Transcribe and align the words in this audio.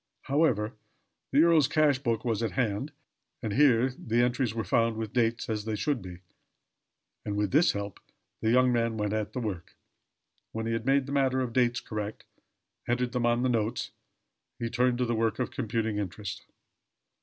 However, 0.23 0.73
the 1.31 1.43
earl's 1.43 1.67
cash 1.67 1.99
book 1.99 2.25
was 2.25 2.41
at 2.41 2.53
hand, 2.53 2.91
and 3.43 3.53
here 3.53 3.89
the 3.95 4.23
entries 4.23 4.55
were 4.55 4.63
found 4.63 4.97
with 4.97 5.13
dates, 5.13 5.47
as 5.47 5.63
they 5.65 5.75
should 5.75 6.01
be; 6.01 6.21
and 7.23 7.37
with 7.37 7.51
this 7.51 7.73
help 7.73 7.99
the 8.41 8.49
young 8.49 8.71
man 8.73 8.97
went 8.97 9.13
at 9.13 9.33
the 9.33 9.39
work. 9.39 9.75
When 10.53 10.65
he 10.65 10.73
had 10.73 10.87
made 10.87 11.05
the 11.05 11.11
matter 11.11 11.41
of 11.41 11.53
dates 11.53 11.81
correct 11.81 12.25
entered 12.87 13.11
them 13.11 13.27
on 13.27 13.43
the 13.43 13.47
note 13.49 13.91
he 14.57 14.71
turned 14.71 14.97
to 14.97 15.05
the 15.05 15.13
work 15.13 15.37
of 15.37 15.51
computing 15.51 15.99
interest. 15.99 16.45